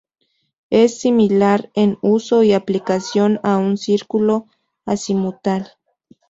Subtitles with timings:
[0.71, 4.47] Es similar en uso y aplicación a un círculo
[4.83, 5.73] aZimutal.